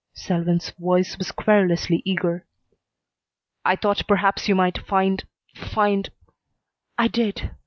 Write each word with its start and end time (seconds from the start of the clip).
Selwyn's 0.15 0.71
voice 0.79 1.15
was 1.19 1.31
querulously 1.31 2.01
eager. 2.05 2.47
"I 3.63 3.75
thought 3.75 4.07
perhaps 4.07 4.47
you 4.47 4.55
might 4.55 4.79
find 4.79 5.23
find" 5.53 6.09
"I 6.97 7.07
did." 7.07 7.51